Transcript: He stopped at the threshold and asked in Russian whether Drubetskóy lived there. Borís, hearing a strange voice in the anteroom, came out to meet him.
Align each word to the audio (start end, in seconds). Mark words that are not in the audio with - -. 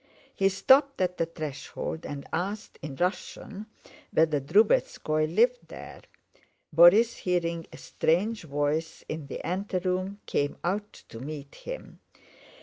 He 0.33 0.49
stopped 0.49 0.99
at 0.99 1.19
the 1.19 1.27
threshold 1.27 2.07
and 2.07 2.27
asked 2.33 2.79
in 2.81 2.95
Russian 2.95 3.67
whether 4.11 4.39
Drubetskóy 4.41 5.31
lived 5.35 5.67
there. 5.67 6.01
Borís, 6.75 7.17
hearing 7.17 7.67
a 7.71 7.77
strange 7.77 8.41
voice 8.45 9.05
in 9.07 9.27
the 9.27 9.45
anteroom, 9.45 10.19
came 10.25 10.57
out 10.63 10.91
to 11.09 11.19
meet 11.19 11.53
him. 11.53 11.99